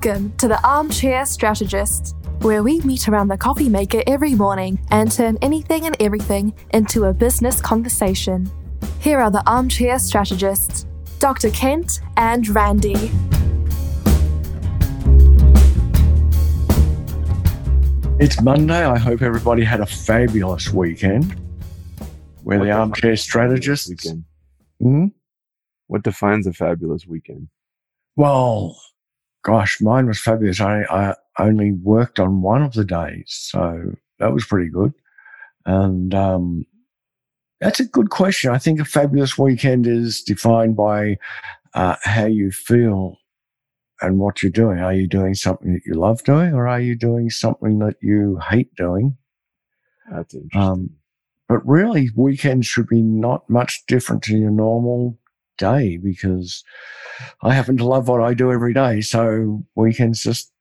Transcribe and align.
Welcome 0.00 0.32
to 0.36 0.46
the 0.46 0.64
Armchair 0.64 1.26
Strategist, 1.26 2.14
where 2.42 2.62
we 2.62 2.78
meet 2.82 3.08
around 3.08 3.26
the 3.26 3.36
coffee 3.36 3.68
maker 3.68 4.00
every 4.06 4.32
morning 4.32 4.78
and 4.92 5.10
turn 5.10 5.36
anything 5.42 5.86
and 5.86 5.96
everything 5.98 6.54
into 6.72 7.06
a 7.06 7.12
business 7.12 7.60
conversation. 7.60 8.48
Here 9.00 9.18
are 9.20 9.32
the 9.32 9.42
Armchair 9.50 9.98
Strategists, 9.98 10.86
Dr. 11.18 11.50
Kent 11.50 11.98
and 12.16 12.46
Randy. 12.46 13.10
It's 18.20 18.40
Monday. 18.40 18.86
I 18.86 18.98
hope 18.98 19.20
everybody 19.20 19.64
had 19.64 19.80
a 19.80 19.86
fabulous 19.86 20.72
weekend. 20.72 21.34
We're 22.44 22.60
What 22.60 22.64
the 22.66 22.70
armchair 22.70 23.12
a 23.14 23.16
strategists. 23.16 23.88
Weekend. 23.88 24.24
Hmm? 24.80 25.06
What 25.88 26.04
defines 26.04 26.46
a 26.46 26.52
fabulous 26.52 27.04
weekend? 27.04 27.48
Well, 28.14 28.80
gosh, 29.42 29.80
mine 29.80 30.06
was 30.06 30.20
fabulous. 30.20 30.60
I, 30.60 30.82
I 30.90 31.14
only 31.38 31.72
worked 31.72 32.18
on 32.18 32.42
one 32.42 32.62
of 32.62 32.74
the 32.74 32.84
days, 32.84 33.26
so 33.28 33.92
that 34.18 34.32
was 34.32 34.44
pretty 34.44 34.70
good. 34.70 34.92
And 35.66 36.14
um, 36.14 36.64
that's 37.60 37.80
a 37.80 37.84
good 37.84 38.10
question. 38.10 38.50
I 38.50 38.58
think 38.58 38.80
a 38.80 38.84
fabulous 38.84 39.36
weekend 39.36 39.86
is 39.86 40.22
defined 40.22 40.76
by 40.76 41.18
uh, 41.74 41.96
how 42.02 42.26
you 42.26 42.50
feel 42.50 43.16
and 44.00 44.18
what 44.18 44.42
you're 44.42 44.50
doing. 44.50 44.78
Are 44.78 44.94
you 44.94 45.08
doing 45.08 45.34
something 45.34 45.72
that 45.72 45.84
you 45.84 45.94
love 45.94 46.22
doing, 46.24 46.52
or 46.54 46.68
are 46.68 46.80
you 46.80 46.96
doing 46.96 47.30
something 47.30 47.78
that 47.80 47.96
you 48.00 48.40
hate 48.48 48.74
doing? 48.76 49.16
That's 50.10 50.34
interesting. 50.34 50.60
Um, 50.60 50.90
but 51.48 51.66
really, 51.66 52.10
weekends 52.14 52.66
should 52.66 52.88
be 52.88 53.02
not 53.02 53.48
much 53.48 53.84
different 53.86 54.22
to 54.24 54.36
your 54.36 54.50
normal 54.50 55.18
day 55.58 55.98
because 55.98 56.64
I 57.42 57.52
happen 57.54 57.76
to 57.78 57.84
love 57.84 58.08
what 58.08 58.22
I 58.22 58.32
do 58.34 58.50
every 58.50 58.72
day. 58.72 59.00
So 59.02 59.64
weekends 59.74 60.22
just 60.22 60.52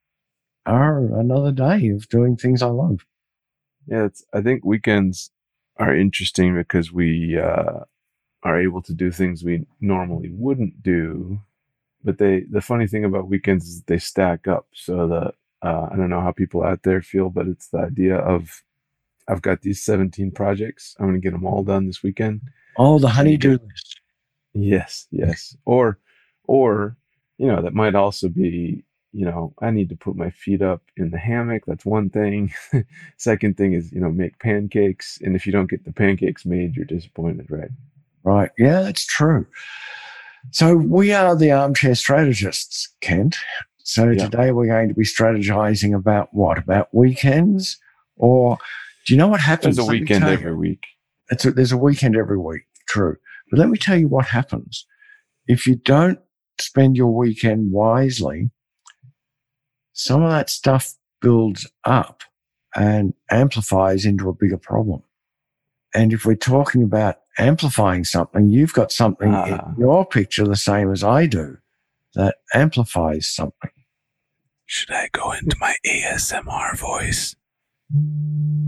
are 0.65 0.99
another 1.17 1.51
day 1.51 1.89
of 1.89 2.09
doing 2.09 2.35
things 2.35 2.61
I 2.61 2.67
love. 2.67 3.05
yeah, 3.87 4.05
it's, 4.05 4.25
I 4.33 4.41
think 4.41 4.65
weekends 4.65 5.31
are 5.77 5.95
interesting 5.95 6.55
because 6.55 6.91
we 6.91 7.37
uh, 7.39 7.85
are 8.43 8.59
able 8.59 8.81
to 8.81 8.93
do 8.93 9.11
things 9.11 9.43
we 9.43 9.65
normally 9.79 10.29
wouldn't 10.31 10.83
do. 10.83 11.39
But 12.03 12.17
they, 12.17 12.41
the 12.49 12.61
funny 12.61 12.87
thing 12.87 13.05
about 13.05 13.29
weekends 13.29 13.67
is 13.67 13.83
they 13.83 13.97
stack 13.97 14.47
up. 14.47 14.67
So 14.73 15.07
the, 15.07 15.67
uh, 15.67 15.87
I 15.91 15.95
don't 15.95 16.09
know 16.09 16.21
how 16.21 16.31
people 16.31 16.63
out 16.63 16.83
there 16.83 17.01
feel, 17.01 17.29
but 17.29 17.47
it's 17.47 17.69
the 17.69 17.79
idea 17.79 18.17
of, 18.17 18.63
I've 19.27 19.41
got 19.41 19.61
these 19.61 19.83
17 19.83 20.31
projects. 20.31 20.95
I'm 20.99 21.07
going 21.07 21.19
to 21.19 21.25
get 21.25 21.33
them 21.33 21.45
all 21.45 21.63
done 21.63 21.87
this 21.87 22.03
weekend. 22.03 22.41
Oh, 22.77 22.99
the 22.99 23.09
honeydew 23.09 23.57
list. 23.63 23.96
Yes, 24.57 25.07
yes. 25.11 25.55
Or, 25.65 25.99
or, 26.45 26.97
you 27.37 27.47
know, 27.47 27.61
that 27.61 27.73
might 27.73 27.95
also 27.95 28.27
be, 28.27 28.83
you 29.13 29.25
know, 29.25 29.53
I 29.61 29.69
need 29.71 29.89
to 29.89 29.95
put 29.95 30.15
my 30.15 30.29
feet 30.31 30.61
up 30.61 30.81
in 30.97 31.11
the 31.11 31.17
hammock. 31.17 31.63
That's 31.67 31.85
one 31.85 32.09
thing. 32.09 32.51
Second 33.17 33.57
thing 33.57 33.73
is, 33.73 33.91
you 33.91 33.99
know, 33.99 34.09
make 34.11 34.39
pancakes. 34.39 35.19
And 35.21 35.35
if 35.35 35.45
you 35.45 35.51
don't 35.51 35.69
get 35.69 35.85
the 35.85 35.93
pancakes 35.93 36.45
made, 36.45 36.75
you're 36.75 36.85
disappointed, 36.85 37.47
right? 37.49 37.69
Right. 38.23 38.49
Yeah, 38.57 38.81
that's 38.81 39.05
true. 39.05 39.45
So 40.51 40.75
we 40.75 41.13
are 41.13 41.35
the 41.35 41.51
armchair 41.51 41.95
strategists, 41.95 42.89
Kent. 43.01 43.35
So 43.83 44.09
Yeah. 44.09 44.25
today 44.25 44.51
we're 44.51 44.67
going 44.67 44.89
to 44.89 44.95
be 44.95 45.03
strategizing 45.05 45.95
about 45.95 46.33
what? 46.33 46.57
About 46.57 46.93
weekends? 46.93 47.77
Or 48.17 48.57
do 49.05 49.13
you 49.13 49.17
know 49.17 49.27
what 49.27 49.39
happens? 49.39 49.75
There's 49.77 49.87
a 49.87 49.91
weekend 49.91 50.23
every 50.25 50.55
week. 50.55 50.83
it's 51.29 51.45
a, 51.45 51.51
there's 51.51 51.71
a 51.71 51.77
weekend 51.77 52.15
every 52.17 52.37
week. 52.37 52.63
True. 52.87 53.17
But 53.49 53.59
let 53.59 53.69
me 53.69 53.77
tell 53.77 53.97
you 53.97 54.07
what 54.07 54.27
happens. 54.27 54.85
If 55.47 55.65
you 55.65 55.75
don't 55.75 56.19
spend 56.59 56.97
your 56.97 57.15
weekend 57.15 57.71
wisely, 57.71 58.49
some 59.93 60.23
of 60.23 60.31
that 60.31 60.49
stuff 60.49 60.95
builds 61.21 61.69
up 61.83 62.23
and 62.75 63.13
amplifies 63.31 64.05
into 64.05 64.29
a 64.29 64.33
bigger 64.33 64.57
problem. 64.57 65.01
And 65.95 66.13
if 66.13 66.25
we're 66.25 66.35
talking 66.35 66.83
about 66.83 67.19
amplifying 67.39 68.03
something, 68.03 68.49
you've 68.49 68.73
got 68.73 68.91
something 68.91 69.33
Ah. 69.33 69.45
in 69.71 69.75
your 69.79 70.05
picture 70.05 70.45
the 70.45 70.55
same 70.55 70.91
as 70.91 71.03
I 71.03 71.25
do 71.25 71.57
that 72.13 72.35
amplifies 72.53 73.27
something. 73.29 73.71
Should 74.65 74.91
I 74.91 75.07
go 75.13 75.31
into 75.31 75.55
my 75.59 75.75
ASMR 75.85 76.75
voice? 76.77 77.35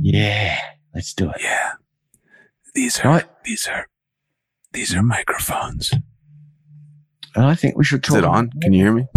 Yeah, 0.02 0.58
let's 0.96 1.14
do 1.14 1.30
it. 1.30 1.42
Yeah. 1.42 1.74
These 2.74 3.04
Right. 3.04 3.26
these 3.44 3.68
are, 3.68 3.88
these 4.72 4.94
are 4.94 5.02
microphones. 5.02 5.92
And 7.36 7.46
I 7.46 7.56
think 7.56 7.78
we 7.78 7.84
should 7.84 8.04
talk. 8.04 8.18
Is 8.18 8.24
it 8.24 8.26
on? 8.26 8.52
Can 8.62 8.74
you 8.74 8.84
hear 8.84 8.94
me? 8.94 9.08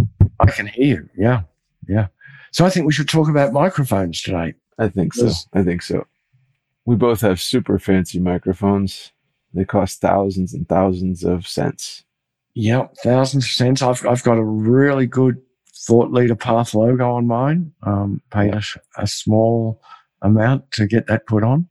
I 0.41 0.51
can 0.51 0.67
hear 0.67 1.03
you. 1.03 1.09
Yeah. 1.17 1.43
Yeah. 1.89 2.09
So 2.53 2.65
I 2.65 2.71
think 2.71 2.87
we 2.87 2.93
should 2.93 3.09
talk 3.09 3.29
about 3.29 3.53
microphones 3.53 4.21
tonight. 4.21 4.55
I 4.79 4.89
think 4.89 5.15
so. 5.15 5.27
Yes. 5.27 5.47
I 5.53 5.63
think 5.63 5.83
so. 5.83 6.07
We 6.85 6.97
both 6.97 7.21
have 7.21 7.41
super 7.41 7.79
fancy 7.79 8.19
microphones. 8.19 9.13
They 9.55 9.65
cost 9.65 10.01
thousands 10.01 10.55
and 10.55 10.69
thousands 10.69 11.25
of 11.25 11.47
cents. 11.47 12.05
Yep, 12.55 12.97
thousands 13.03 13.45
of 13.45 13.51
cents. 13.51 13.83
I've 13.83 14.05
I've 14.07 14.23
got 14.23 14.39
a 14.39 14.45
really 14.45 15.07
good 15.07 15.41
thought 15.75 16.11
leader 16.11 16.37
path 16.37 16.75
logo 16.75 17.13
on 17.13 17.27
mine. 17.27 17.73
Um, 17.83 18.21
paid 18.31 18.55
a, 18.55 18.63
a 18.97 19.07
small 19.07 19.81
amount 20.23 20.71
to 20.73 20.87
get 20.87 21.07
that 21.07 21.27
put 21.27 21.45
on. 21.45 21.69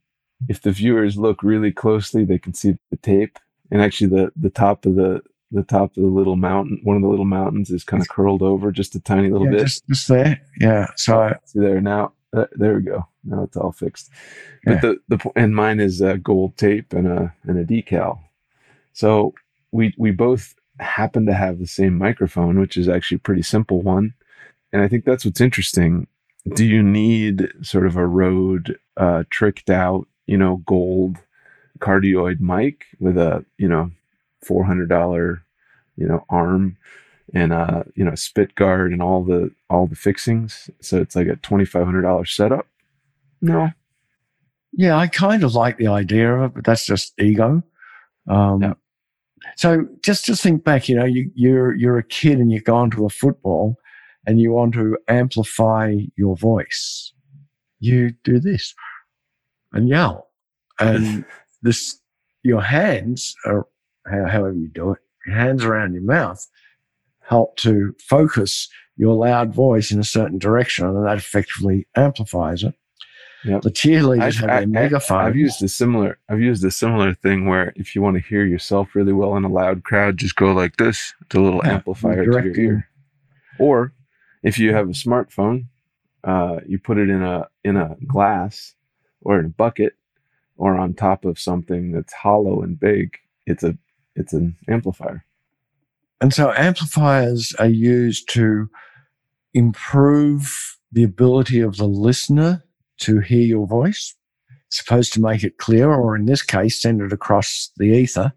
If 0.48 0.62
the 0.62 0.72
viewers 0.72 1.18
look 1.18 1.44
really 1.44 1.72
closely, 1.72 2.26
they 2.26 2.40
can 2.40 2.54
see 2.54 2.78
the 2.90 2.98
tape. 2.98 3.38
And 3.72 3.82
actually 3.82 4.08
the, 4.08 4.32
the 4.36 4.50
top 4.50 4.86
of 4.86 4.96
the 4.96 5.22
the 5.54 5.64
top 5.64 5.98
of 5.98 6.04
the 6.04 6.10
little 6.10 6.38
mountain, 6.38 6.80
one 6.84 6.96
of 6.96 7.02
the 7.02 7.10
little 7.10 7.26
mountains 7.26 7.70
is 7.72 7.84
kind 7.84 8.02
of 8.02 8.08
curled 8.08 8.42
over 8.42 8.72
just 8.72 8.96
a 8.96 9.02
tiny 9.02 9.30
little 9.30 9.48
yeah, 9.48 9.58
bit. 9.58 9.64
just 9.64 9.88
just 9.88 10.08
there. 10.08 10.42
Yeah. 10.60 10.88
So 10.96 11.34
See 11.46 11.60
there 11.60 11.82
now. 11.82 12.14
Uh, 12.34 12.46
there 12.54 12.76
we 12.76 12.82
go. 12.82 13.06
Now 13.26 13.44
it's 13.44 13.58
all 13.58 13.74
fixed. 13.74 14.10
Yeah. 14.66 14.80
But 14.80 14.82
the 15.10 15.18
the 15.18 15.32
and 15.36 15.56
mine 15.56 15.80
is 15.80 16.02
uh, 16.02 16.16
gold 16.16 16.58
tape 16.58 16.94
and 16.94 17.08
a 17.08 17.34
and 17.44 17.60
a 17.60 17.66
decal. 17.66 18.20
So 18.94 19.34
we 19.72 19.94
we 19.98 20.12
both 20.12 20.56
happen 20.80 21.26
to 21.26 21.34
have 21.34 21.60
the 21.60 21.68
same 21.68 21.98
microphone, 21.98 22.60
which 22.60 22.78
is 22.78 22.88
actually 22.88 23.18
a 23.18 23.20
pretty 23.20 23.44
simple 23.44 23.82
one. 23.82 24.14
And 24.74 24.82
I 24.82 24.88
think 24.88 25.06
that's 25.06 25.26
what's 25.26 25.42
interesting. 25.42 26.08
Do 26.56 26.66
you 26.66 26.82
need 26.82 27.50
sort 27.62 27.86
of 27.86 27.98
a 27.98 28.08
Rode 28.08 28.80
uh, 28.98 29.26
tricked 29.30 29.70
out, 29.70 30.08
you 30.26 30.38
know, 30.38 30.64
gold 30.66 31.18
cardioid 31.82 32.40
mic 32.40 32.86
with 33.00 33.18
a 33.18 33.46
you 33.58 33.68
know 33.68 33.92
four 34.44 34.64
hundred 34.64 34.90
dollar 34.90 35.44
you 35.98 36.08
know 36.08 36.24
arm 36.30 36.78
and 37.34 37.54
uh 37.54 37.84
you 37.96 38.04
know 38.04 38.16
spit 38.16 38.56
guard 38.56 38.92
and 38.92 39.02
all 39.02 39.24
the 39.24 39.52
all 39.70 39.88
the 39.88 39.96
fixings 39.96 40.70
so 40.80 41.00
it's 41.00 41.16
like 41.16 41.28
a 41.28 41.36
$2500 41.36 42.28
setup 42.28 42.68
no 43.42 43.72
yeah, 44.74 44.98
I 44.98 45.08
kind 45.08 45.44
of 45.44 45.54
like 45.54 45.78
the 45.78 45.88
idea 45.88 46.34
of 46.34 46.44
it, 46.44 46.54
but 46.56 46.64
that's 46.64 46.86
just 46.86 47.14
ego. 47.20 47.64
Um, 48.28 48.62
Yeah. 48.62 48.74
So 49.58 49.88
just 50.04 50.26
just 50.26 50.44
think 50.44 50.64
back. 50.64 50.88
You 50.88 50.96
know, 50.96 51.06
you 51.06 51.32
you're 51.34 51.74
you're 51.76 51.98
a 51.98 52.04
kid 52.04 52.40
and 52.40 52.52
you've 52.52 52.64
gone 52.64 52.92
to 52.92 53.06
a 53.06 53.10
football, 53.10 53.76
and 54.26 54.40
you 54.40 54.52
want 54.52 54.74
to 54.76 54.98
amplify 55.08 55.96
your 56.16 56.38
voice. 56.38 57.12
You 57.80 58.12
do 58.24 58.40
this 58.40 58.76
and 59.74 59.90
yell, 59.90 60.30
and 60.80 61.26
this 61.62 62.00
your 62.44 62.62
hands 62.62 63.36
are 63.46 63.68
however 64.06 64.54
you 64.54 64.68
do 64.68 64.92
it. 64.92 65.00
Your 65.28 65.36
hands 65.36 65.64
around 65.64 65.94
your 65.94 66.04
mouth 66.04 66.46
help 67.22 67.56
to 67.58 67.96
focus 68.00 68.68
your 68.98 69.16
loud 69.16 69.54
voice 69.54 69.92
in 69.92 70.00
a 70.00 70.04
certain 70.04 70.38
direction, 70.38 70.86
and 70.86 71.06
that 71.06 71.18
effectively 71.18 71.88
amplifies 71.96 72.64
it. 72.64 72.76
Yep. 73.44 73.62
The 73.64 73.72
cheerleaders 73.72 74.22
I've, 74.44 74.50
have 74.50 74.70
megaphone. 74.70 75.26
I've 75.26 75.36
used 75.36 75.64
a 75.64 75.68
similar 75.68 76.20
i've 76.30 76.40
used 76.40 76.64
a 76.64 76.70
similar 76.70 77.16
thing 77.16 77.48
where 77.48 77.74
if 77.76 77.96
you 77.96 78.02
want 78.02 78.16
to 78.18 78.22
hear 78.22 78.46
yourself 78.46 78.94
really 78.94 79.14
well 79.14 79.36
in 79.36 79.44
a 79.44 79.50
loud 79.50 79.84
crowd 79.84 80.18
just 80.18 80.36
go 80.36 80.52
like 80.52 80.78
this 80.78 81.16
it's 81.22 81.34
a 81.34 81.40
little 81.40 81.62
Yeah, 81.64 81.74
amplifier 81.74 82.24
to 82.24 82.32
your 82.32 82.56
ear 82.56 82.90
or 83.58 83.94
if 84.44 84.60
you 84.60 84.76
have 84.76 84.88
a 84.88 84.92
smartphone 84.92 85.66
uh, 86.24 86.60
you 86.68 86.78
put 86.78 87.00
it 87.00 87.10
in 87.10 87.24
a 87.24 87.48
in 87.64 87.78
a 87.78 87.96
glass 88.06 88.76
or 89.22 89.40
in 89.40 89.46
a 89.46 89.50
bucket 89.50 89.94
or 90.62 90.78
on 90.78 90.94
top 90.94 91.26
of 91.26 91.40
something 91.40 91.92
that's 91.92 92.14
hollow 92.14 92.62
and 92.62 92.80
big 92.80 93.18
it's 93.48 93.64
a 93.64 93.76
it's 94.16 94.34
an 94.34 94.56
amplifier 94.70 95.26
And 96.22 96.34
so 96.34 96.54
amplifiers 96.54 97.56
are 97.60 97.68
used 97.68 98.30
to 98.34 98.70
improve 99.56 100.78
the 100.92 101.04
ability 101.04 101.62
of 101.62 101.78
the 101.78 101.88
listener 101.88 102.64
to 103.00 103.20
hear 103.20 103.42
your 103.42 103.68
voice. 103.68 104.16
It's 104.68 104.78
supposed 104.78 105.14
to 105.14 105.22
make 105.22 105.44
it 105.44 105.58
clearer, 105.58 106.00
or 106.00 106.16
in 106.16 106.26
this 106.26 106.44
case, 106.44 106.82
send 106.82 107.02
it 107.02 107.12
across 107.12 107.72
the 107.78 107.88
ether 107.88 108.34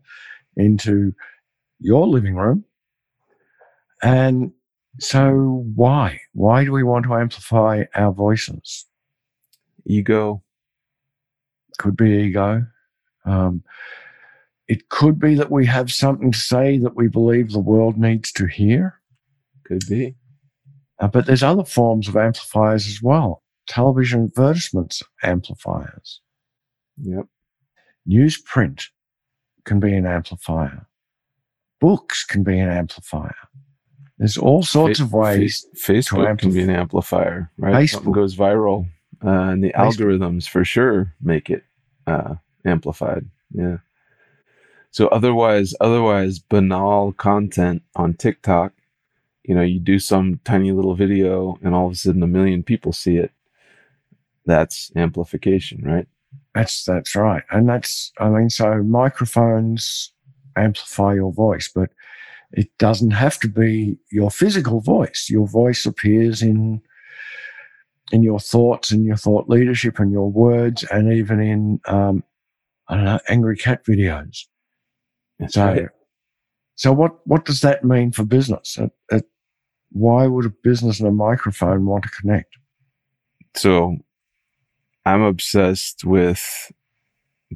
into 0.56 1.12
your 1.78 2.06
living 2.08 2.36
room. 2.36 2.64
And 4.02 4.52
so 4.98 5.64
why? 5.74 6.20
Why 6.32 6.64
do 6.64 6.72
we 6.72 6.82
want 6.82 7.04
to 7.06 7.14
amplify 7.14 7.84
our 7.94 8.12
voices? 8.12 8.86
ego 9.86 10.42
Could 11.84 11.96
be 11.98 12.12
ego. 12.12 12.64
Um, 13.26 13.62
it 14.68 14.88
could 14.88 15.18
be 15.18 15.34
that 15.34 15.50
we 15.50 15.66
have 15.66 15.92
something 15.92 16.32
to 16.32 16.38
say 16.38 16.78
that 16.78 16.96
we 16.96 17.08
believe 17.08 17.50
the 17.52 17.58
world 17.60 17.98
needs 17.98 18.32
to 18.32 18.46
hear. 18.46 19.00
could 19.66 19.84
be 19.86 20.14
Uh, 20.98 21.08
but 21.08 21.26
there's 21.26 21.42
other 21.42 21.64
forms 21.64 22.08
of 22.08 22.16
amplifiers 22.16 22.86
as 22.86 23.02
well. 23.02 23.42
Television 23.68 24.24
advertisements 24.24 25.02
amplifiers. 25.22 26.22
Yep. 27.02 27.26
Newsprint 28.08 28.86
can 29.66 29.78
be 29.78 29.92
an 29.94 30.06
amplifier. 30.06 30.86
Books 31.82 32.24
can 32.24 32.42
be 32.44 32.58
an 32.58 32.70
amplifier. 32.70 33.34
There's 34.16 34.38
all 34.38 34.62
sorts 34.62 35.00
Fa- 35.00 35.04
of 35.04 35.12
ways. 35.12 35.66
Fa- 35.74 35.92
Facebook 35.92 36.38
can 36.38 36.50
be 36.54 36.62
an 36.62 36.70
amplifier, 36.70 37.50
right? 37.58 37.86
Something 37.90 38.12
Facebook. 38.12 38.14
goes 38.14 38.36
viral, 38.36 38.86
uh, 39.22 39.28
and 39.28 39.62
the 39.62 39.72
Facebook. 39.72 39.96
algorithms 39.96 40.48
for 40.48 40.64
sure 40.64 41.12
make 41.20 41.50
it 41.50 41.62
uh, 42.06 42.34
amplified. 42.64 43.26
Yeah. 43.52 43.78
So 44.90 45.08
otherwise, 45.08 45.74
otherwise 45.80 46.38
banal 46.38 47.12
content 47.12 47.82
on 47.96 48.14
TikTok, 48.14 48.72
you 49.42 49.54
know, 49.54 49.62
you 49.62 49.78
do 49.78 49.98
some 49.98 50.40
tiny 50.44 50.72
little 50.72 50.94
video, 50.94 51.58
and 51.62 51.74
all 51.74 51.86
of 51.86 51.92
a 51.92 51.96
sudden 51.96 52.22
a 52.22 52.26
million 52.28 52.62
people 52.62 52.92
see 52.92 53.16
it. 53.16 53.32
That's 54.46 54.90
amplification, 54.96 55.82
right? 55.84 56.06
That's 56.54 56.84
that's 56.84 57.14
right, 57.16 57.42
and 57.50 57.68
that's 57.68 58.12
I 58.18 58.28
mean, 58.28 58.50
so 58.50 58.82
microphones 58.82 60.12
amplify 60.56 61.14
your 61.14 61.32
voice, 61.32 61.68
but 61.68 61.90
it 62.52 62.70
doesn't 62.78 63.10
have 63.10 63.38
to 63.40 63.48
be 63.48 63.98
your 64.10 64.30
physical 64.30 64.80
voice. 64.80 65.28
Your 65.28 65.48
voice 65.48 65.84
appears 65.84 66.40
in 66.40 66.80
in 68.12 68.22
your 68.22 68.38
thoughts 68.40 68.90
and 68.90 69.04
your 69.04 69.16
thought 69.16 69.48
leadership 69.48 69.98
and 69.98 70.12
your 70.12 70.30
words, 70.30 70.84
and 70.84 71.12
even 71.12 71.40
in 71.40 71.80
um, 71.86 72.22
I 72.88 72.96
don't 72.96 73.04
know 73.04 73.18
angry 73.28 73.56
cat 73.56 73.84
videos. 73.84 74.44
That's 75.38 75.54
So, 75.54 75.64
right. 75.64 75.88
so 76.76 76.92
what 76.92 77.26
what 77.26 77.44
does 77.44 77.60
that 77.62 77.84
mean 77.84 78.12
for 78.12 78.24
business? 78.24 78.76
It, 78.78 78.90
it, 79.10 79.24
why 79.90 80.26
would 80.26 80.44
a 80.46 80.50
business 80.62 80.98
and 81.00 81.08
a 81.08 81.12
microphone 81.12 81.86
want 81.86 82.04
to 82.04 82.10
connect? 82.10 82.56
so 83.56 83.96
I'm 85.06 85.22
obsessed 85.22 86.04
with 86.04 86.72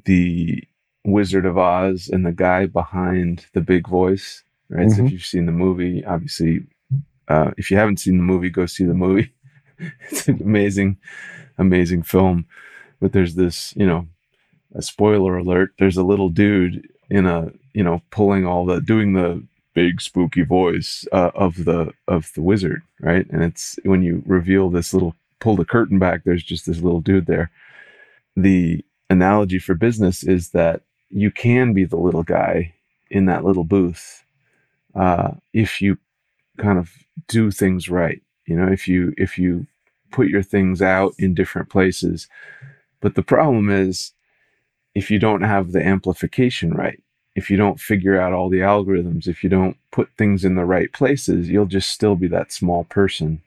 the 0.04 0.62
Wizard 1.04 1.46
of 1.46 1.58
Oz 1.58 2.08
and 2.12 2.24
the 2.26 2.32
guy 2.32 2.66
behind 2.66 3.46
the 3.54 3.60
big 3.60 3.88
voice. 3.88 4.44
Right. 4.68 4.90
So 4.90 4.98
Mhm. 5.02 5.06
if 5.06 5.12
you've 5.12 5.24
seen 5.24 5.46
the 5.46 5.52
movie, 5.52 6.04
obviously, 6.04 6.66
uh, 7.28 7.50
if 7.56 7.70
you 7.70 7.76
haven't 7.78 7.98
seen 8.00 8.18
the 8.18 8.22
movie, 8.22 8.50
go 8.50 8.66
see 8.66 8.84
the 8.84 8.94
movie. 8.94 9.32
it's 10.10 10.28
an 10.28 10.40
amazing, 10.42 10.98
amazing 11.58 12.02
film. 12.02 12.46
But 13.00 13.12
there's 13.12 13.34
this, 13.34 13.74
you 13.76 13.86
know, 13.86 14.06
a 14.74 14.82
spoiler 14.82 15.36
alert. 15.36 15.72
There's 15.78 15.96
a 15.96 16.02
little 16.02 16.28
dude 16.28 16.88
in 17.10 17.26
a, 17.26 17.52
you 17.72 17.82
know, 17.84 18.02
pulling 18.10 18.46
all 18.46 18.66
the, 18.66 18.80
doing 18.80 19.12
the 19.12 19.42
big 19.74 20.00
spooky 20.00 20.42
voice 20.42 21.06
uh, 21.12 21.30
of 21.34 21.64
the 21.64 21.92
of 22.08 22.32
the 22.34 22.42
wizard, 22.42 22.82
right? 23.00 23.26
And 23.30 23.44
it's 23.44 23.78
when 23.84 24.02
you 24.02 24.22
reveal 24.26 24.70
this 24.70 24.92
little 24.92 25.14
pull 25.40 25.56
the 25.56 25.64
curtain 25.64 25.98
back, 26.00 26.24
there's 26.24 26.42
just 26.42 26.66
this 26.66 26.80
little 26.80 27.00
dude 27.00 27.26
there. 27.26 27.50
The 28.36 28.84
analogy 29.08 29.58
for 29.60 29.74
business 29.74 30.24
is 30.24 30.50
that 30.50 30.82
you 31.10 31.30
can 31.30 31.72
be 31.74 31.84
the 31.84 31.96
little 31.96 32.24
guy 32.24 32.74
in 33.10 33.26
that 33.26 33.44
little 33.44 33.64
booth 33.64 34.24
uh, 34.94 35.30
if 35.52 35.80
you 35.80 35.96
kind 36.58 36.78
of 36.78 36.90
do 37.28 37.50
things 37.50 37.88
right. 37.88 38.20
You 38.48 38.56
know, 38.56 38.66
if 38.66 38.88
you 38.88 39.14
if 39.16 39.38
you 39.38 39.66
put 40.10 40.28
your 40.28 40.42
things 40.42 40.82
out 40.82 41.14
in 41.18 41.34
different 41.34 41.68
places. 41.68 42.28
But 43.00 43.14
the 43.14 43.22
problem 43.22 43.70
is 43.70 44.12
if 44.94 45.10
you 45.10 45.18
don't 45.18 45.42
have 45.42 45.72
the 45.72 45.84
amplification 45.84 46.72
right, 46.72 47.02
if 47.36 47.50
you 47.50 47.56
don't 47.56 47.78
figure 47.78 48.20
out 48.20 48.32
all 48.32 48.48
the 48.48 48.60
algorithms, 48.60 49.28
if 49.28 49.44
you 49.44 49.50
don't 49.50 49.76
put 49.92 50.08
things 50.16 50.44
in 50.44 50.54
the 50.56 50.64
right 50.64 50.92
places, 50.92 51.48
you'll 51.48 51.66
just 51.66 51.90
still 51.90 52.16
be 52.16 52.26
that 52.28 52.52
small 52.52 52.84
person 52.84 53.42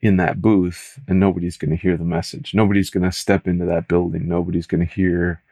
in 0.00 0.16
that 0.16 0.40
booth 0.40 0.98
and 1.08 1.18
nobody's 1.18 1.56
going 1.56 1.70
to 1.70 1.76
hear 1.76 1.96
the 1.96 2.04
message. 2.04 2.54
Nobody's 2.54 2.90
going 2.90 3.02
to 3.02 3.12
step 3.12 3.48
into 3.48 3.64
that 3.66 3.88
building. 3.88 4.28
Nobody's 4.28 4.66
going 4.66 4.86
to 4.86 4.94
hear 4.94 5.42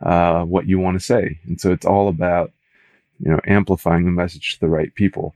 uh, 0.00 0.44
what 0.44 0.66
you 0.66 0.78
want 0.78 0.98
to 0.98 1.04
say. 1.04 1.38
And 1.44 1.60
so 1.60 1.72
it's 1.72 1.86
all 1.86 2.08
about, 2.08 2.52
you 3.18 3.30
know, 3.30 3.40
amplifying 3.46 4.04
the 4.04 4.10
message 4.10 4.54
to 4.54 4.60
the 4.60 4.68
right 4.68 4.94
people. 4.94 5.34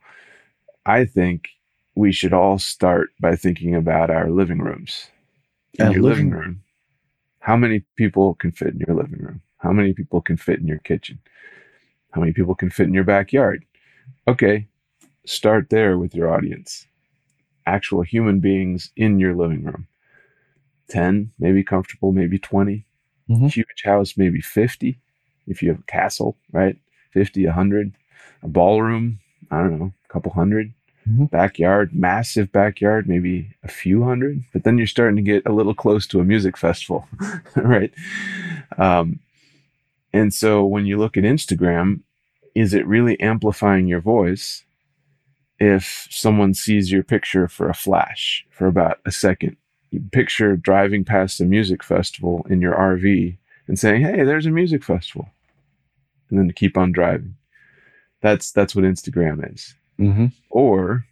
I 0.87 1.05
think 1.05 1.51
we 1.97 2.13
should 2.13 2.33
all 2.33 2.59
start 2.59 3.11
by 3.19 3.35
thinking 3.35 3.75
about 3.75 4.11
our 4.11 4.31
living 4.31 4.59
rooms. 4.59 5.11
In 5.79 5.87
Our 5.87 5.93
your 5.95 6.03
living 6.03 6.31
living 6.31 6.39
room, 6.39 6.63
how 7.41 7.57
many 7.57 7.81
people 7.97 8.35
can 8.35 8.53
fit 8.53 8.75
in 8.75 8.81
your 8.87 8.95
living 8.97 9.19
room? 9.19 9.43
How 9.59 9.73
many 9.73 9.93
people 9.95 10.21
can 10.21 10.37
fit 10.37 10.61
in 10.61 10.67
your 10.67 10.79
kitchen? 10.79 11.19
How 12.13 12.21
many 12.21 12.33
people 12.33 12.55
can 12.55 12.71
fit 12.71 12.87
in 12.87 12.95
your 12.95 13.05
backyard? 13.05 13.65
Okay, 14.29 14.69
start 15.25 15.71
there 15.71 15.99
with 15.99 16.15
your 16.15 16.33
audience. 16.33 16.87
Actual 17.67 18.03
human 18.03 18.41
beings 18.41 18.93
in 18.97 19.19
your 19.19 19.35
living 19.35 19.65
room. 19.65 19.89
10, 20.89 21.33
maybe 21.39 21.65
comfortable, 21.65 22.13
maybe 22.13 22.39
20. 22.39 22.85
Mhm. 23.29 23.51
Huge 23.51 23.83
house, 23.85 24.17
maybe 24.17 24.41
50. 24.41 24.99
If 25.47 25.63
you 25.63 25.71
have 25.71 25.81
a 25.81 25.85
castle, 25.85 26.37
right? 26.53 26.79
50, 27.13 27.47
100. 27.47 27.93
A 28.43 28.49
ballroom, 28.49 29.19
I 29.51 29.63
don't 29.63 29.79
know, 29.79 29.93
a 30.05 30.13
couple 30.13 30.31
100 30.31 30.73
Mhm. 31.09 31.31
Backyard, 31.31 31.95
massive 31.95 32.51
backyard, 32.53 33.09
maybe 33.09 33.55
a 33.63 33.69
few 33.69 34.03
hundred. 34.03 34.43
But 34.53 34.65
then 34.65 34.77
you're 34.79 34.87
starting 34.87 35.17
to 35.17 35.23
get 35.23 35.47
a 35.47 35.53
little 35.53 35.75
close 35.75 36.07
to 36.09 36.21
a 36.21 36.25
music 36.25 36.57
festival, 36.57 37.09
right? 37.57 37.93
Um, 38.79 39.21
and 40.13 40.33
so 40.35 40.65
when 40.65 40.87
you 40.87 40.97
look 40.99 41.17
at 41.17 41.25
Instagram, 41.25 42.01
is 42.55 42.75
it 42.75 42.87
really 42.87 43.21
amplifying 43.21 43.87
your 43.87 44.01
voice 44.01 44.65
if 45.59 46.07
someone 46.11 46.55
sees 46.55 46.93
your 46.93 47.03
picture 47.03 47.49
for 47.49 47.69
a 47.69 47.75
flash 47.75 48.47
for 48.51 48.67
about 48.67 48.99
a 49.07 49.13
second? 49.13 49.57
You 49.91 50.01
picture 50.13 50.57
driving 50.57 51.05
past 51.05 51.41
a 51.41 51.45
music 51.45 51.83
festival 51.85 52.47
in 52.51 52.61
your 52.61 52.75
RV 52.75 53.39
and 53.69 53.79
saying, 53.79 54.03
"Hey, 54.03 54.25
there's 54.25 54.47
a 54.47 54.51
music 54.51 54.83
festival," 54.85 55.31
and 56.31 56.39
then 56.39 56.49
to 56.49 56.55
keep 56.55 56.77
on 56.77 56.93
driving. 56.93 57.37
That's 58.23 58.53
that's 58.53 58.75
what 58.75 58.85
Instagram 58.85 59.53
is. 59.53 59.75
Mm-hmm. 59.99 60.27
Or 60.51 61.05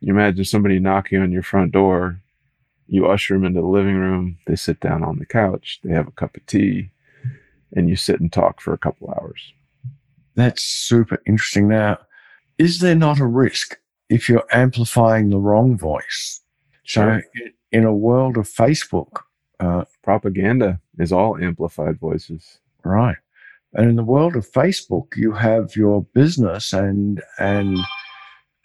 you 0.00 0.12
imagine 0.12 0.44
somebody 0.44 0.78
knocking 0.78 1.20
on 1.20 1.32
your 1.32 1.42
front 1.42 1.72
door, 1.72 2.20
you 2.88 3.06
usher 3.06 3.34
them 3.34 3.44
into 3.44 3.60
the 3.60 3.66
living 3.66 3.96
room, 3.96 4.38
they 4.46 4.56
sit 4.56 4.80
down 4.80 5.02
on 5.02 5.18
the 5.18 5.26
couch, 5.26 5.80
they 5.82 5.92
have 5.92 6.08
a 6.08 6.12
cup 6.12 6.36
of 6.36 6.44
tea, 6.46 6.90
and 7.74 7.88
you 7.88 7.96
sit 7.96 8.20
and 8.20 8.32
talk 8.32 8.60
for 8.60 8.72
a 8.74 8.78
couple 8.78 9.08
hours. 9.18 9.52
That's 10.34 10.62
super 10.62 11.18
interesting. 11.26 11.68
Now, 11.68 11.98
is 12.58 12.80
there 12.80 12.94
not 12.94 13.20
a 13.20 13.26
risk 13.26 13.78
if 14.10 14.28
you're 14.28 14.44
amplifying 14.52 15.30
the 15.30 15.38
wrong 15.38 15.76
voice? 15.78 16.40
So, 16.84 17.00
Sure. 17.02 17.22
i- 17.36 17.50
in 17.72 17.84
a 17.84 17.94
world 17.94 18.36
of 18.36 18.46
Facebook, 18.46 19.22
uh, 19.60 19.84
Propaganda 20.02 20.80
is 20.98 21.12
all 21.12 21.36
amplified 21.38 21.98
voices. 21.98 22.58
right, 22.84 23.16
and 23.72 23.88
in 23.88 23.96
the 23.96 24.04
world 24.04 24.36
of 24.36 24.46
Facebook, 24.52 25.16
you 25.16 25.32
have 25.32 25.74
your 25.74 26.02
business, 26.12 26.72
and 26.74 27.22
and 27.38 27.78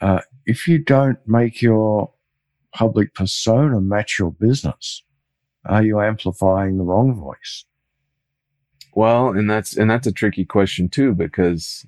uh, 0.02 0.22
if 0.46 0.68
you 0.68 0.78
don't 0.80 1.20
make 1.28 1.62
your 1.62 2.12
public 2.74 3.14
persona 3.14 3.82
match 3.82 4.20
your 4.20 4.32
business, 4.32 5.04
are 5.66 5.84
you 5.84 6.00
amplifying 6.02 6.78
the 6.78 6.84
wrong 6.84 7.14
voice? 7.16 7.66
Well, 8.96 9.30
and 9.30 9.50
that's 9.50 9.78
and 9.78 9.90
that's 9.90 10.08
a 10.08 10.12
tricky 10.12 10.46
question 10.46 10.90
too 10.90 11.14
because 11.14 11.86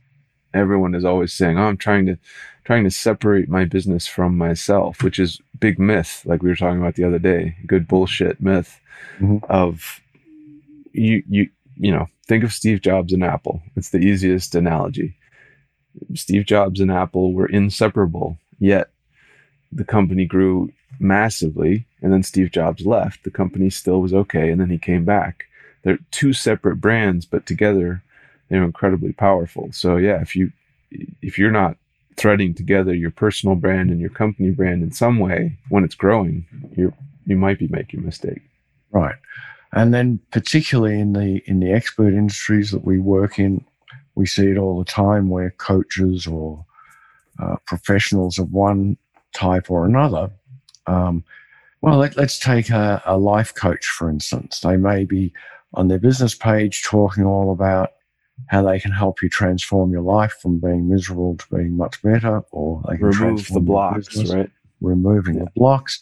everyone 0.53 0.93
is 0.95 1.03
always 1.05 1.33
saying, 1.33 1.57
"Oh, 1.57 1.63
I'm 1.63 1.77
trying 1.77 2.05
to 2.05 2.17
trying 2.63 2.83
to 2.83 2.91
separate 2.91 3.49
my 3.49 3.65
business 3.65 4.07
from 4.07 4.37
myself," 4.37 5.01
which 5.03 5.19
is 5.19 5.41
big 5.59 5.79
myth 5.79 6.21
like 6.25 6.41
we 6.43 6.49
were 6.49 6.55
talking 6.55 6.79
about 6.79 6.95
the 6.95 7.03
other 7.03 7.19
day. 7.19 7.55
Good 7.65 7.87
bullshit 7.87 8.41
myth 8.41 8.79
Mhm. 9.19 9.43
of 9.49 10.01
you 10.93 11.23
you 11.27 11.49
you 11.77 11.91
know, 11.91 12.05
think 12.27 12.43
of 12.43 12.53
Steve 12.53 12.81
Jobs 12.81 13.11
and 13.13 13.23
Apple. 13.23 13.63
It's 13.75 13.89
the 13.89 13.97
easiest 13.99 14.53
analogy. 14.53 15.15
Steve 16.13 16.45
Jobs 16.45 16.79
and 16.79 16.91
Apple 16.91 17.33
were 17.33 17.47
inseparable, 17.47 18.37
yet 18.59 18.89
the 19.71 19.83
company 19.83 20.25
grew 20.25 20.71
massively 20.99 21.85
and 22.01 22.11
then 22.11 22.23
Steve 22.23 22.51
Jobs 22.51 22.85
left. 22.85 23.23
The 23.23 23.31
company 23.31 23.69
still 23.69 24.01
was 24.01 24.13
okay 24.13 24.49
and 24.49 24.59
then 24.59 24.69
he 24.69 24.77
came 24.77 25.05
back 25.05 25.45
they're 25.83 25.97
two 26.11 26.31
separate 26.31 26.75
brands 26.75 27.25
but 27.25 27.45
together 27.47 28.03
they're 28.49 28.63
incredibly 28.63 29.13
powerful 29.13 29.71
so 29.71 29.95
yeah 29.95 30.21
if 30.21 30.35
you 30.35 30.51
if 31.23 31.39
you're 31.39 31.49
not 31.49 31.75
threading 32.17 32.53
together 32.53 32.93
your 32.93 33.09
personal 33.09 33.55
brand 33.55 33.89
and 33.89 33.99
your 33.99 34.09
company 34.11 34.51
brand 34.51 34.83
in 34.83 34.91
some 34.91 35.17
way 35.17 35.57
when 35.69 35.83
it's 35.83 35.95
growing 35.95 36.45
you 36.77 36.93
you 37.25 37.35
might 37.35 37.57
be 37.57 37.67
making 37.69 38.01
a 38.01 38.03
mistake 38.03 38.41
Right. 38.91 39.15
And 39.73 39.93
then 39.93 40.19
particularly 40.31 40.99
in 40.99 41.13
the 41.13 41.41
in 41.45 41.59
the 41.59 41.71
expert 41.71 42.13
industries 42.13 42.71
that 42.71 42.83
we 42.83 42.99
work 42.99 43.39
in, 43.39 43.65
we 44.21 44.27
see 44.27 44.47
it 44.51 44.57
all 44.57 44.77
the 44.77 44.85
time 44.85 45.29
where 45.29 45.49
coaches 45.57 46.27
or 46.27 46.63
uh, 47.39 47.55
professionals 47.65 48.37
of 48.37 48.53
one 48.53 48.95
type 49.33 49.71
or 49.71 49.83
another. 49.85 50.29
Um, 50.85 51.23
well, 51.81 51.97
let, 51.97 52.15
let's 52.15 52.37
take 52.37 52.69
a, 52.69 53.01
a 53.05 53.17
life 53.17 53.55
coach, 53.55 53.85
for 53.87 54.09
instance. 54.09 54.59
They 54.59 54.77
may 54.77 55.05
be 55.05 55.33
on 55.73 55.87
their 55.87 55.97
business 55.97 56.35
page 56.35 56.83
talking 56.83 57.25
all 57.25 57.51
about 57.51 57.93
how 58.47 58.61
they 58.63 58.79
can 58.79 58.91
help 58.91 59.23
you 59.23 59.29
transform 59.29 59.91
your 59.91 60.01
life 60.03 60.33
from 60.39 60.59
being 60.59 60.87
miserable 60.87 61.35
to 61.37 61.55
being 61.55 61.75
much 61.75 61.99
better, 62.03 62.43
or 62.51 62.83
they 62.87 62.97
can 62.97 63.07
remove 63.07 63.47
the 63.47 63.59
blocks 63.59 64.07
business. 64.09 64.33
right 64.33 64.51
removing 64.81 65.35
Yeah. 65.35 65.45
the 65.45 65.51
blocks. 65.55 65.99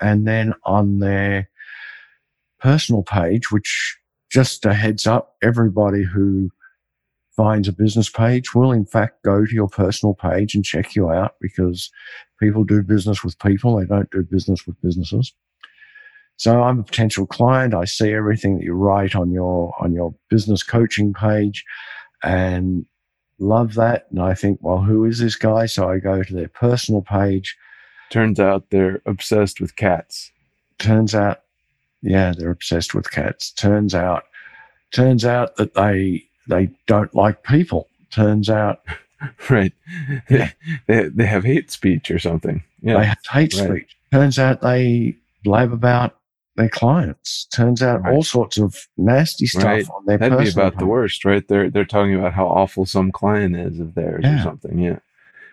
And 0.00 0.26
then 0.26 0.52
on 0.64 0.98
their 0.98 1.48
personal 2.60 3.02
page, 3.02 3.50
which 3.50 3.98
just 4.30 4.66
a 4.66 4.74
heads 4.74 5.06
up, 5.06 5.36
everybody 5.42 6.02
who 6.02 6.50
finds 7.36 7.68
a 7.68 7.72
business 7.72 8.08
page 8.08 8.54
will 8.54 8.72
in 8.72 8.86
fact 8.86 9.22
go 9.22 9.44
to 9.44 9.52
your 9.52 9.68
personal 9.68 10.14
page 10.14 10.54
and 10.54 10.64
check 10.64 10.94
you 10.94 11.10
out 11.10 11.34
because 11.40 11.90
people 12.40 12.64
do 12.64 12.82
business 12.82 13.22
with 13.22 13.38
people. 13.38 13.76
They 13.76 13.86
don't 13.86 14.10
do 14.10 14.22
business 14.22 14.66
with 14.66 14.80
businesses. 14.82 15.32
So 16.36 16.62
I'm 16.62 16.80
a 16.80 16.84
potential 16.84 17.26
client. 17.26 17.74
I 17.74 17.84
see 17.84 18.12
everything 18.12 18.58
that 18.58 18.64
you 18.64 18.74
write 18.74 19.14
on 19.14 19.30
your, 19.30 19.74
on 19.80 19.92
your 19.92 20.14
business 20.28 20.62
coaching 20.62 21.14
page 21.14 21.64
and 22.22 22.84
love 23.38 23.74
that. 23.74 24.06
And 24.10 24.20
I 24.20 24.34
think, 24.34 24.58
well, 24.60 24.82
who 24.82 25.04
is 25.04 25.18
this 25.18 25.36
guy? 25.36 25.66
So 25.66 25.88
I 25.88 25.98
go 25.98 26.22
to 26.22 26.34
their 26.34 26.48
personal 26.48 27.02
page. 27.02 27.56
Turns 28.10 28.38
out 28.38 28.70
they're 28.70 29.00
obsessed 29.06 29.60
with 29.60 29.76
cats. 29.76 30.30
Turns 30.78 31.14
out, 31.14 31.40
yeah, 32.02 32.34
they're 32.36 32.50
obsessed 32.50 32.94
with 32.94 33.10
cats. 33.10 33.50
Turns 33.52 33.94
out, 33.94 34.24
turns 34.92 35.24
out 35.24 35.56
that 35.56 35.74
they, 35.74 36.24
they 36.48 36.70
don't 36.86 37.14
like 37.14 37.42
people. 37.42 37.88
Turns 38.10 38.48
out 38.50 38.80
Right. 39.50 39.72
Yeah. 40.28 40.50
they, 40.86 41.08
they 41.08 41.26
have 41.26 41.44
hate 41.44 41.70
speech 41.70 42.10
or 42.10 42.18
something. 42.18 42.62
they 42.82 42.92
have 42.92 43.18
hate 43.30 43.54
right. 43.54 43.68
speech. 43.70 43.96
Turns 44.12 44.38
out 44.38 44.60
they 44.60 45.16
blab 45.42 45.72
about 45.72 46.16
their 46.56 46.68
clients. 46.68 47.46
Turns 47.46 47.82
out 47.82 48.02
Right. 48.02 48.12
all 48.14 48.22
sorts 48.22 48.58
of 48.58 48.76
nasty 48.96 49.46
stuff 49.46 49.64
Right. 49.64 49.88
on 49.90 50.04
their 50.06 50.18
That'd 50.18 50.38
be 50.38 50.48
about 50.50 50.78
the 50.78 50.86
worst, 50.86 51.24
right? 51.24 51.46
They're 51.48 51.70
they're 51.70 51.84
talking 51.84 52.14
about 52.14 52.34
how 52.34 52.46
awful 52.46 52.84
some 52.86 53.10
client 53.10 53.56
is 53.56 53.80
of 53.80 53.94
theirs 53.94 54.24
or 54.24 54.38
something. 54.42 54.78
Yeah. 54.78 54.98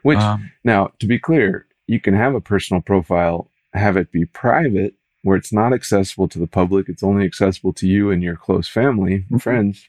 Which 0.04 0.18
Um, 0.20 0.52
now, 0.66 0.92
to 1.00 1.08
be 1.08 1.18
clear, 1.18 1.66
you 1.88 2.00
can 2.02 2.14
have 2.14 2.36
a 2.36 2.42
personal 2.42 2.82
profile, 2.82 3.50
have 3.74 3.96
it 3.98 4.12
be 4.12 4.26
private, 4.26 4.94
where 5.24 5.38
it's 5.38 5.54
not 5.54 5.72
accessible 5.74 6.28
to 6.30 6.40
the 6.40 6.48
public. 6.48 6.90
It's 6.90 7.04
only 7.04 7.26
accessible 7.26 7.72
to 7.74 7.88
you 7.88 8.12
and 8.12 8.22
your 8.22 8.36
close 8.36 8.68
family 8.68 9.26
and 9.30 9.40
Mhm. 9.40 9.42
friends. 9.42 9.88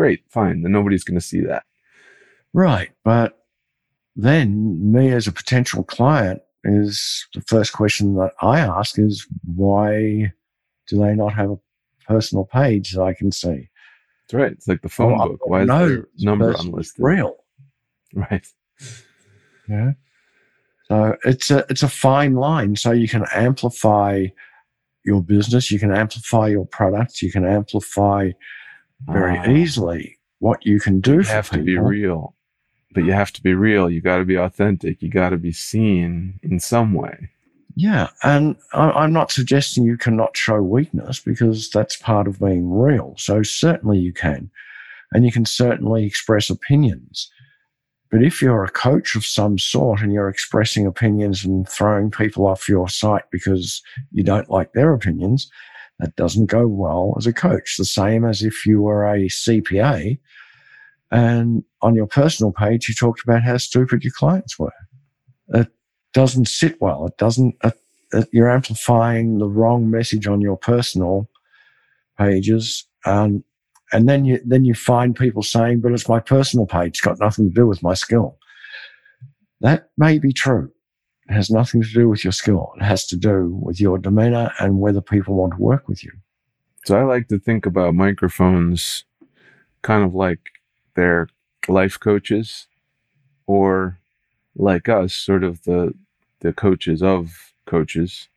Great, 0.00 0.22
fine. 0.30 0.62
Then 0.62 0.72
nobody's 0.72 1.04
going 1.04 1.20
to 1.20 1.26
see 1.26 1.42
that. 1.42 1.64
Right. 2.54 2.88
But 3.04 3.44
then 4.16 4.90
me 4.90 5.12
as 5.12 5.26
a 5.26 5.32
potential 5.32 5.84
client 5.84 6.40
is 6.64 7.28
the 7.34 7.42
first 7.42 7.74
question 7.74 8.14
that 8.14 8.32
I 8.40 8.60
ask 8.60 8.98
is 8.98 9.26
why 9.54 10.32
do 10.88 10.98
they 10.98 11.14
not 11.14 11.34
have 11.34 11.50
a 11.50 11.58
personal 12.08 12.46
page 12.46 12.92
that 12.92 13.02
I 13.02 13.12
can 13.12 13.30
see? 13.30 13.68
That's 14.22 14.32
right. 14.32 14.52
It's 14.52 14.66
like 14.66 14.80
the 14.80 14.88
phone 14.88 15.18
Well, 15.18 15.28
book. 15.28 15.46
Why 15.46 15.62
is 15.64 15.68
their 15.68 15.88
this 15.88 16.24
number 16.24 16.54
unlisted? 16.58 17.04
Real. 17.04 17.36
Right. 18.14 18.46
Yeah. 19.68 19.92
So 20.88 21.16
it's 21.24 21.50
a 21.50 21.64
it's 21.68 21.82
a 21.82 21.88
fine 21.88 22.36
line. 22.36 22.74
So 22.74 22.90
you 22.90 23.06
can 23.06 23.26
amplify 23.34 24.28
your 25.04 25.22
business, 25.22 25.70
you 25.70 25.78
can 25.78 25.94
amplify 25.94 26.48
your 26.48 26.66
products, 26.66 27.22
you 27.22 27.30
can 27.30 27.44
amplify 27.44 28.30
very 29.06 29.38
Ah. 29.38 29.48
easily 29.50 30.18
what 30.38 30.64
you 30.64 30.80
can 30.80 31.00
do 31.00 31.16
you 31.16 31.22
have 31.22 31.50
to 31.50 31.62
be 31.62 31.78
real 31.78 32.34
but 32.94 33.04
you 33.04 33.12
have 33.12 33.32
to 33.32 33.42
be 33.42 33.54
real 33.54 33.88
you 33.90 34.00
got 34.00 34.18
to 34.18 34.24
be 34.24 34.36
authentic 34.36 35.00
you 35.02 35.08
got 35.08 35.30
to 35.30 35.36
be 35.36 35.52
seen 35.52 36.38
in 36.42 36.58
some 36.60 36.92
way 36.94 37.30
Yeah, 37.76 38.08
and 38.24 38.56
I'm 38.74 39.12
not 39.12 39.30
suggesting 39.30 39.84
you 39.84 39.96
cannot 39.96 40.36
show 40.36 40.60
weakness 40.60 41.20
because 41.20 41.70
that's 41.70 41.96
part 41.96 42.26
of 42.26 42.40
being 42.40 42.68
real. 42.68 43.14
So 43.16 43.42
certainly 43.44 43.98
you 43.98 44.12
can, 44.12 44.50
and 45.12 45.24
you 45.24 45.30
can 45.32 45.46
certainly 45.46 46.04
express 46.04 46.50
opinions. 46.50 47.30
But 48.10 48.22
if 48.24 48.42
you're 48.42 48.64
a 48.64 48.70
coach 48.70 49.14
of 49.14 49.24
some 49.24 49.56
sort 49.56 50.02
and 50.02 50.12
you're 50.12 50.28
expressing 50.28 50.84
opinions 50.84 51.44
and 51.44 51.66
throwing 51.66 52.10
people 52.10 52.44
off 52.46 52.68
your 52.68 52.88
site 52.88 53.30
because 53.30 53.82
you 54.10 54.24
don't 54.24 54.50
like 54.50 54.72
their 54.72 54.92
opinions, 54.92 55.48
that 56.00 56.16
doesn't 56.16 56.46
go 56.46 56.66
well 56.66 57.14
as 57.18 57.26
a 57.26 57.32
coach. 57.32 57.76
The 57.76 57.84
same 57.84 58.24
as 58.24 58.42
if 58.42 58.66
you 58.66 58.82
were 58.82 59.06
a 59.06 59.26
CPA 59.26 60.18
and 61.10 61.64
on 61.82 61.94
your 61.94 62.06
personal 62.06 62.52
page 62.52 62.88
you 62.88 62.94
talked 62.94 63.22
about 63.22 63.42
how 63.42 63.56
stupid 63.56 64.04
your 64.04 64.12
clients 64.12 64.58
were. 64.58 64.72
It 65.48 65.68
doesn't 66.12 66.48
sit 66.48 66.80
well. 66.80 67.06
It 67.06 67.16
doesn't. 67.18 67.56
It, 67.64 67.74
it, 68.12 68.28
you're 68.32 68.50
amplifying 68.50 69.38
the 69.38 69.48
wrong 69.48 69.90
message 69.90 70.26
on 70.26 70.40
your 70.40 70.56
personal 70.56 71.28
pages, 72.18 72.86
um, 73.04 73.44
and 73.92 74.08
then 74.08 74.24
you 74.24 74.40
then 74.44 74.64
you 74.64 74.74
find 74.74 75.16
people 75.16 75.42
saying, 75.42 75.80
"But 75.80 75.92
it's 75.92 76.08
my 76.08 76.20
personal 76.20 76.66
page. 76.66 76.90
It's 76.90 77.00
got 77.00 77.20
nothing 77.20 77.48
to 77.48 77.54
do 77.54 77.66
with 77.66 77.82
my 77.82 77.94
skill." 77.94 78.38
That 79.60 79.90
may 79.98 80.18
be 80.18 80.32
true. 80.32 80.72
It 81.30 81.34
has 81.34 81.50
nothing 81.50 81.80
to 81.82 81.88
do 82.00 82.08
with 82.08 82.24
your 82.24 82.32
skill. 82.32 82.72
It 82.76 82.82
has 82.82 83.06
to 83.06 83.16
do 83.16 83.48
with 83.66 83.80
your 83.80 83.98
demeanor 83.98 84.52
and 84.58 84.80
whether 84.80 85.00
people 85.00 85.36
want 85.36 85.52
to 85.54 85.62
work 85.62 85.88
with 85.88 86.02
you. 86.04 86.12
so 86.86 86.98
i 86.98 87.02
like 87.04 87.28
to 87.28 87.38
think 87.38 87.66
about 87.66 87.94
microphones 88.06 89.04
kind 89.82 90.02
of 90.04 90.12
like 90.14 90.40
they're 90.96 91.28
life 91.68 91.96
coaches 92.00 92.66
or 93.46 93.98
like 94.56 94.88
us 94.88 95.14
sort 95.14 95.44
of 95.44 95.62
the 95.64 95.94
the 96.40 96.52
coaches 96.52 97.02
of 97.02 97.52
coaches 97.66 98.28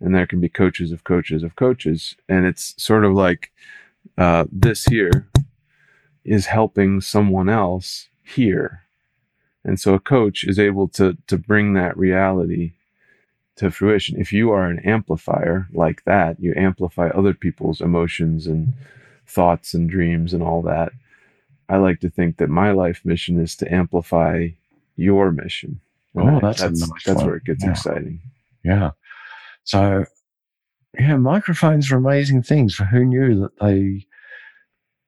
and 0.00 0.14
there 0.14 0.26
can 0.26 0.40
be 0.40 0.48
coaches 0.48 0.92
of 0.92 1.04
coaches 1.04 1.42
of 1.42 1.56
coaches 1.56 2.14
and 2.28 2.46
it's 2.46 2.64
sort 2.82 3.04
of 3.04 3.12
like 3.12 3.42
uh, 4.18 4.44
this 4.66 4.84
here 4.84 5.28
is 6.24 6.46
helping 6.46 7.00
someone 7.00 7.48
else 7.48 8.08
here 8.24 8.82
and 9.64 9.78
so 9.80 9.94
a 9.94 10.00
coach 10.00 10.44
is 10.44 10.58
able 10.58 10.88
to 10.88 11.16
to 11.26 11.36
bring 11.38 11.74
that 11.74 11.96
reality 11.96 12.72
to 13.56 13.70
fruition 13.70 14.18
if 14.20 14.32
you 14.32 14.50
are 14.50 14.66
an 14.66 14.78
amplifier 14.80 15.66
like 15.72 16.02
that 16.04 16.38
you 16.40 16.52
amplify 16.56 17.08
other 17.10 17.34
people's 17.34 17.80
emotions 17.80 18.46
and 18.46 18.72
thoughts 19.26 19.74
and 19.74 19.90
dreams 19.90 20.32
and 20.32 20.42
all 20.42 20.62
that 20.62 20.92
i 21.68 21.76
like 21.76 22.00
to 22.00 22.08
think 22.10 22.36
that 22.38 22.48
my 22.48 22.70
life 22.72 23.00
mission 23.04 23.38
is 23.38 23.54
to 23.56 23.72
amplify 23.72 24.48
your 24.96 25.30
mission 25.30 25.80
And 26.14 26.30
Oh, 26.30 26.40
that's 26.40 26.60
a 26.62 26.68
that's, 26.68 26.88
nice 26.88 27.04
that's 27.04 27.22
where 27.22 27.36
it 27.36 27.44
gets 27.44 27.62
Yeah. 27.64 27.70
exciting 27.70 28.20
Yeah. 28.64 28.90
So, 29.64 30.04
yeah, 30.98 31.16
microphones 31.16 31.90
are 31.92 31.96
amazing 31.96 32.42
things. 32.42 32.76
Who 32.76 33.04
knew 33.04 33.40
that 33.40 33.58
they 33.60 34.06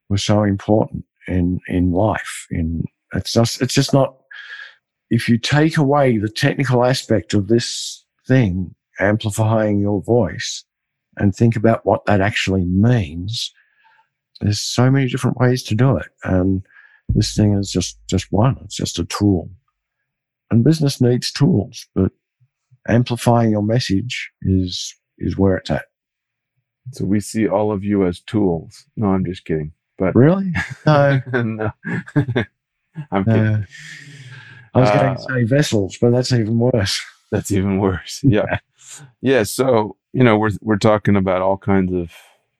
were 0.09 0.17
so 0.17 0.43
important 0.43 1.05
in 1.27 1.59
in 1.67 1.91
life? 1.91 2.47
In 2.49 2.85
it's 3.13 3.33
just 3.33 3.61
it's 3.61 3.73
just 3.73 3.93
not. 3.93 4.15
If 5.13 5.29
you 5.29 5.37
take 5.37 5.77
away 5.77 6.17
the 6.17 6.29
technical 6.29 6.83
aspect 6.83 7.33
of 7.33 7.47
this 7.47 8.03
thing, 8.27 8.73
amplifying 8.99 9.79
your 9.79 10.01
voice, 10.01 10.63
and 11.17 11.35
think 11.35 11.55
about 11.55 11.85
what 11.85 12.05
that 12.05 12.21
actually 12.21 12.65
means, 12.65 13.53
there's 14.41 14.59
so 14.61 14.89
many 14.89 15.07
different 15.07 15.37
ways 15.37 15.61
to 15.63 15.75
do 15.75 15.97
it, 15.97 16.07
and 16.23 16.63
this 17.09 17.35
thing 17.35 17.53
is 17.53 17.69
just 17.71 17.99
just 18.07 18.31
one. 18.31 18.57
It's 18.63 18.75
just 18.75 18.97
a 18.99 19.05
tool, 19.05 19.49
and 20.49 20.63
business 20.63 20.99
needs 20.99 21.31
tools, 21.31 21.85
but 21.93 22.11
amplifying 22.87 23.51
your 23.51 23.63
message 23.63 24.31
is 24.41 24.95
is 25.19 25.37
where 25.37 25.55
it's 25.57 25.69
at. 25.69 25.85
so 26.91 27.05
we 27.05 27.19
see 27.19 27.47
all 27.47 27.71
of 27.71 27.83
you 27.83 28.05
as 28.05 28.19
tools 28.19 28.85
no 28.97 29.07
i'm 29.07 29.23
just 29.23 29.45
kidding 29.45 29.71
but 29.97 30.13
Really? 30.15 30.51
No. 30.85 31.21
no 31.33 31.71
i'm 33.11 33.23
kidding 33.23 33.45
Uh, 33.55 33.63
I 34.73 34.79
was 34.81 34.89
going 34.89 35.05
Uh, 35.05 35.15
to 35.15 35.21
say 35.21 35.43
vessels, 35.43 35.97
but 35.99 36.11
that's 36.11 36.31
even 36.31 36.57
worse. 36.59 37.01
That's 37.31 37.51
even 37.51 37.79
worse. 37.79 38.21
Yeah. 38.23 38.59
yeah. 39.21 39.41
So, 39.41 39.97
you 40.13 40.23
know, 40.23 40.37
we're, 40.37 40.51
we're 40.61 40.77
talking 40.77 41.15
about 41.15 41.41
all 41.41 41.57
kinds 41.57 41.91
of 41.91 42.11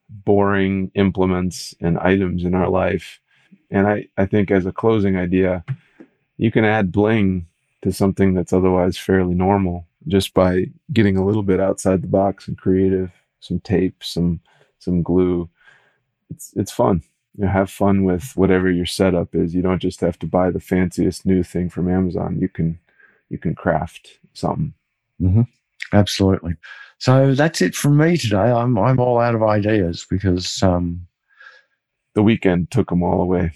boring 0.09 0.89
implements 0.95 1.75
and 1.79 1.99
items 1.99 2.43
in 2.43 2.55
our 2.55 2.69
life. 2.69 3.19
And 3.69 3.85
I, 3.87 4.07
I 4.17 4.25
think 4.25 4.49
as 4.49 4.65
a 4.65 4.71
closing 4.71 5.15
idea, 5.15 5.63
you 6.37 6.51
can 6.51 6.65
add 6.65 6.91
bling 6.91 7.45
to 7.83 7.91
something 7.91 8.33
that's 8.33 8.51
otherwise 8.51 8.97
fairly 8.97 9.35
normal 9.35 9.85
just 10.07 10.33
by 10.33 10.65
getting 10.91 11.17
a 11.17 11.25
little 11.25 11.43
bit 11.43 11.59
outside 11.59 12.01
the 12.01 12.07
box 12.07 12.47
and 12.47 12.57
creative, 12.57 13.11
some 13.41 13.59
tape, 13.59 14.03
some, 14.03 14.39
some 14.79 15.03
glue. 15.03 15.47
It's, 16.31 16.51
it's 16.55 16.71
fun. 16.71 17.03
You 17.35 17.45
know, 17.45 17.51
have 17.51 17.69
fun 17.71 18.03
with 18.03 18.31
whatever 18.35 18.69
your 18.71 18.85
setup 18.85 19.33
is. 19.35 19.55
You 19.55 19.61
don't 19.61 19.81
just 19.81 20.01
have 20.01 20.19
to 20.19 20.27
buy 20.27 20.51
the 20.51 20.59
fanciest 20.59 21.25
new 21.25 21.43
thing 21.43 21.69
from 21.69 21.89
Amazon. 21.89 22.37
You 22.39 22.49
can, 22.49 22.79
you 23.29 23.37
can 23.39 23.55
craft 23.55 24.19
something. 24.33 24.73
Absolutely. 25.93 26.55
So 26.99 27.33
that's 27.35 27.61
it 27.61 27.75
from 27.75 27.97
me 27.97 28.17
today. 28.17 28.37
I'm 28.37 28.77
I'm 28.77 28.99
all 28.99 29.19
out 29.19 29.35
of 29.35 29.43
ideas 29.43 30.05
because 30.09 30.61
um, 30.63 31.05
the 32.15 32.23
weekend 32.23 32.71
took 32.71 32.89
them 32.89 33.03
all 33.03 33.21
away. 33.21 33.51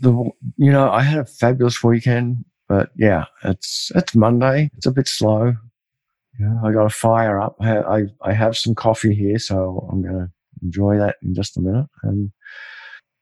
the 0.00 0.12
you 0.56 0.70
know 0.70 0.90
I 0.90 1.02
had 1.02 1.18
a 1.18 1.24
fabulous 1.24 1.82
weekend, 1.82 2.44
but 2.68 2.90
yeah, 2.96 3.24
it's 3.44 3.90
it's 3.94 4.14
Monday. 4.14 4.70
It's 4.76 4.86
a 4.86 4.92
bit 4.92 5.08
slow. 5.08 5.54
Yeah, 6.38 6.54
I 6.64 6.72
got 6.72 6.86
a 6.86 6.90
fire 6.90 7.40
up. 7.40 7.56
I 7.60 7.78
I, 7.78 8.02
I 8.22 8.32
have 8.32 8.56
some 8.56 8.74
coffee 8.74 9.14
here, 9.14 9.38
so 9.38 9.88
I'm 9.90 10.02
going 10.02 10.14
to 10.14 10.30
enjoy 10.62 10.98
that 10.98 11.16
in 11.22 11.34
just 11.34 11.56
a 11.56 11.60
minute. 11.60 11.88
And 12.02 12.30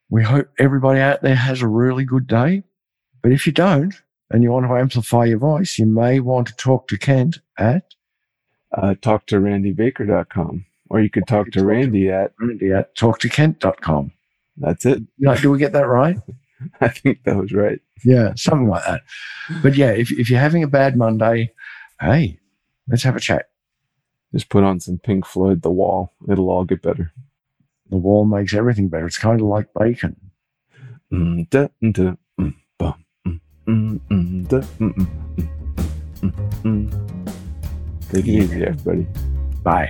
we 0.09 0.23
hope 0.23 0.49
everybody 0.59 0.99
out 0.99 1.21
there 1.21 1.35
has 1.35 1.61
a 1.61 1.67
really 1.67 2.03
good 2.05 2.27
day. 2.27 2.63
But 3.21 3.31
if 3.31 3.45
you 3.45 3.53
don't, 3.53 3.93
and 4.31 4.43
you 4.43 4.51
want 4.51 4.65
to 4.67 4.75
amplify 4.75 5.25
your 5.25 5.39
voice, 5.39 5.77
you 5.79 5.85
may 5.85 6.19
want 6.19 6.47
to 6.47 6.55
talk 6.55 6.87
to 6.89 6.97
Kent 6.97 7.39
at 7.57 7.83
Uh, 8.71 8.93
talk 9.01 9.25
to 9.27 9.37
randybaker.com. 9.37 10.65
Or 10.91 11.01
you 11.01 11.09
could 11.09 11.27
talk 11.27 11.51
to 11.51 11.65
Randy 11.65 12.09
at 12.09 12.33
Randy 12.39 12.71
at 12.71 12.95
talktokent.com. 12.95 14.11
that's 14.57 14.85
it. 14.85 14.99
You 15.17 15.27
know, 15.27 15.35
do 15.35 15.51
we 15.51 15.57
get 15.59 15.73
that 15.73 15.87
right? 15.87 16.17
I 16.81 16.87
think 16.89 17.23
that 17.23 17.37
was 17.37 17.53
right. 17.53 17.79
Yeah, 18.03 18.33
something 18.35 18.67
like 18.67 18.83
that. 18.85 19.01
But 19.63 19.75
yeah, 19.75 19.91
if, 19.91 20.11
if 20.11 20.29
you're 20.29 20.39
having 20.39 20.63
a 20.63 20.67
bad 20.67 20.97
Monday, 20.97 21.53
hey, 22.01 22.39
let's 22.87 23.03
have 23.03 23.15
a 23.15 23.19
chat. 23.19 23.49
Just 24.33 24.49
put 24.49 24.63
on 24.63 24.79
some 24.79 24.97
Pink 24.99 25.25
Floyd 25.25 25.61
The 25.63 25.71
Wall. 25.71 26.13
It'll 26.29 26.49
all 26.49 26.65
get 26.65 26.81
better. 26.81 27.11
The 27.89 27.97
wall 27.97 28.25
makes 28.25 28.53
everything 28.53 28.87
better. 28.87 29.07
It's 29.07 29.17
kind 29.17 29.41
of 29.41 29.47
like 29.47 29.67
bacon. 29.77 30.15
Mm, 31.11 31.49
da, 31.49 31.67
mm, 31.81 31.93
da, 31.93 32.13
mm, 32.39 32.53
ba, 32.77 32.95
mm, 33.27 33.39
mm, 33.67 33.99
mm, 34.09 34.47
da, 34.47 34.59
mm, 34.59 34.93
mm, 34.93 35.07
mm, 35.37 36.31
mm, 36.63 36.91
mm. 36.91 38.11
Take 38.11 38.27
it 38.27 38.31
easy, 38.31 38.63
everybody. 38.63 39.07
Bye. 39.63 39.89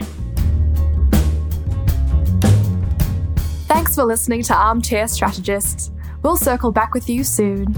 Thanks 3.67 3.95
for 3.95 4.05
listening 4.05 4.43
to 4.43 4.55
Armchair 4.55 5.07
Strategists. 5.07 5.91
We'll 6.23 6.37
circle 6.37 6.71
back 6.71 6.93
with 6.93 7.09
you 7.09 7.23
soon. 7.23 7.73